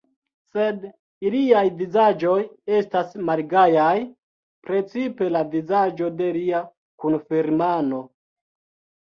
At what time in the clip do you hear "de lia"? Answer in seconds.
6.23-6.65